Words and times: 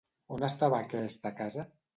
On 0.37 0.45
estava 0.47 0.79
aquesta 0.87 1.35
casa? 1.43 1.71